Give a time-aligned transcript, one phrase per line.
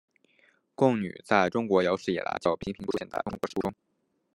[0.73, 3.75] 贡女在中国有史以来就频频出现在中国史书中。